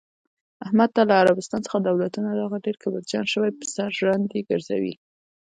[0.65, 4.93] احمد ته له عربستان څخه دولتونه راغلل، ډېر کبرجن شوی، په سر ژرندې ګرځوی.